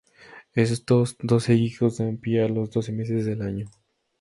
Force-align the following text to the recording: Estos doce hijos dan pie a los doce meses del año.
Estos 0.55 1.15
doce 1.19 1.53
hijos 1.53 1.99
dan 1.99 2.17
pie 2.17 2.41
a 2.43 2.47
los 2.47 2.71
doce 2.71 2.91
meses 2.91 3.23
del 3.23 3.43
año. 3.43 3.67